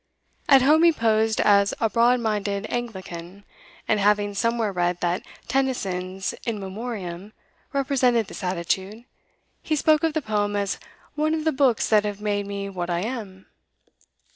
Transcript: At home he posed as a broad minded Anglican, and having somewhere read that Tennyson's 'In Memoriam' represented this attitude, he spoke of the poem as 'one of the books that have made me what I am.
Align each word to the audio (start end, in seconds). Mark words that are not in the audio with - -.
At 0.49 0.63
home 0.63 0.81
he 0.81 0.91
posed 0.91 1.39
as 1.39 1.75
a 1.79 1.87
broad 1.87 2.19
minded 2.21 2.65
Anglican, 2.71 3.43
and 3.87 3.99
having 3.99 4.33
somewhere 4.33 4.71
read 4.73 4.99
that 5.01 5.21
Tennyson's 5.47 6.33
'In 6.43 6.59
Memoriam' 6.59 7.33
represented 7.71 8.25
this 8.25 8.43
attitude, 8.43 9.05
he 9.61 9.75
spoke 9.75 10.01
of 10.01 10.13
the 10.13 10.21
poem 10.23 10.55
as 10.55 10.79
'one 11.13 11.35
of 11.35 11.43
the 11.45 11.51
books 11.51 11.87
that 11.89 12.03
have 12.03 12.19
made 12.19 12.47
me 12.47 12.67
what 12.67 12.89
I 12.89 13.01
am. 13.01 13.45